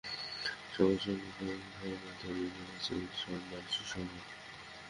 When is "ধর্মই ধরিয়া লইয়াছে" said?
1.73-2.93